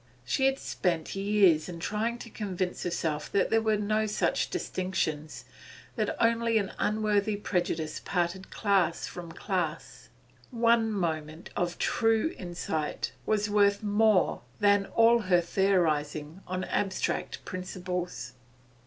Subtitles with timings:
[0.25, 5.45] She had spent years in trying to convince herself that there were no such distinctions,
[5.95, 10.09] that only an unworthy prejudice parted class from class.
[10.49, 18.33] One moment of true insight was worth more than all her theorising on abstract principles.